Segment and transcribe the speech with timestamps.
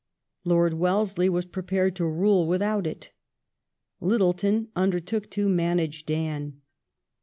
[0.43, 3.11] Lord Wellesley was prepared to rule without it:
[3.99, 6.59] Littleton undertook to" manage Dan".